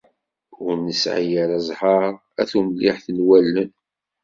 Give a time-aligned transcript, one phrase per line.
[0.65, 2.03] Ur nesɛi ara ẓẓher
[2.41, 3.71] a tumliḥt n wallen.